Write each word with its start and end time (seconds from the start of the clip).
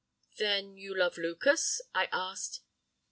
"'Then, 0.39 0.75
you 0.77 0.97
love 0.97 1.15
Lucas?' 1.19 1.79
I 1.93 2.09
asked. 2.11 2.61